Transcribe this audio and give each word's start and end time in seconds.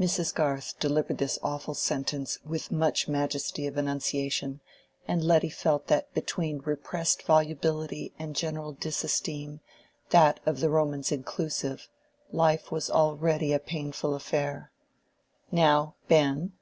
(Mrs. 0.00 0.34
Garth 0.34 0.76
delivered 0.80 1.18
this 1.18 1.38
awful 1.44 1.74
sentence 1.74 2.40
with 2.44 2.72
much 2.72 3.06
majesty 3.06 3.68
of 3.68 3.78
enunciation, 3.78 4.58
and 5.06 5.22
Letty 5.22 5.48
felt 5.48 5.86
that 5.86 6.12
between 6.12 6.58
repressed 6.58 7.22
volubility 7.22 8.12
and 8.18 8.34
general 8.34 8.72
disesteem, 8.72 9.60
that 10.08 10.40
of 10.44 10.58
the 10.58 10.70
Romans 10.70 11.12
inclusive, 11.12 11.88
life 12.32 12.72
was 12.72 12.90
already 12.90 13.52
a 13.52 13.60
painful 13.60 14.16
affair.) 14.16 14.72
"Now, 15.52 15.94
Ben." 16.08 16.54